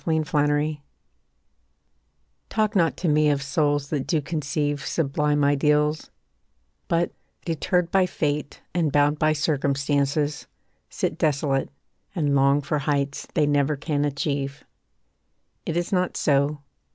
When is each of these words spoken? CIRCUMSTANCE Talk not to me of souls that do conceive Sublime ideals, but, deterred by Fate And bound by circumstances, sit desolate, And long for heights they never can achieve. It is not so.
CIRCUMSTANCE 0.03 0.79
Talk 2.49 2.75
not 2.75 2.97
to 2.97 3.07
me 3.07 3.29
of 3.29 3.43
souls 3.43 3.91
that 3.91 4.07
do 4.07 4.19
conceive 4.19 4.83
Sublime 4.83 5.43
ideals, 5.43 6.09
but, 6.87 7.11
deterred 7.45 7.91
by 7.91 8.07
Fate 8.07 8.63
And 8.73 8.91
bound 8.91 9.19
by 9.19 9.33
circumstances, 9.33 10.47
sit 10.89 11.19
desolate, 11.19 11.69
And 12.15 12.33
long 12.33 12.61
for 12.61 12.79
heights 12.79 13.27
they 13.35 13.45
never 13.45 13.75
can 13.75 14.03
achieve. 14.03 14.63
It 15.67 15.77
is 15.77 15.91
not 15.91 16.17
so. 16.17 16.63